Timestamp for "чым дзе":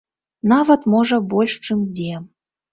1.69-2.13